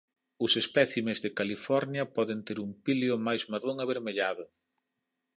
[0.45, 4.43] Os espécimes de California poden ter un píleo máis marrón avermellado.